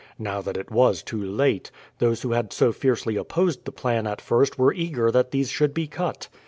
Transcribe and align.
Now 0.17 0.41
that 0.41 0.57
it 0.57 0.71
was 0.71 1.03
too 1.03 1.23
late, 1.23 1.69
those 1.99 2.23
who 2.23 2.31
had 2.31 2.51
so 2.51 2.71
fiercely 2.71 3.17
opposed 3.17 3.65
the 3.65 3.71
plan 3.71 4.07
at 4.07 4.19
first 4.19 4.57
were 4.57 4.73
eager 4.73 5.11
that 5.11 5.29
these 5.29 5.51
should 5.51 5.75
be 5.75 5.85
cut. 5.85 6.27